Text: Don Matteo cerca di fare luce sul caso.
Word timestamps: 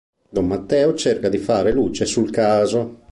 Don 0.33 0.47
Matteo 0.47 0.95
cerca 0.95 1.29
di 1.29 1.37
fare 1.37 1.71
luce 1.71 2.05
sul 2.05 2.31
caso. 2.31 3.01